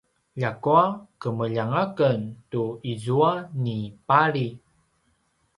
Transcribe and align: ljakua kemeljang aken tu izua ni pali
ljakua 0.43 0.79
kemeljang 1.25 1.73
aken 1.83 2.19
tu 2.51 2.63
izua 2.95 3.31
ni 3.63 3.77
pali 4.09 4.47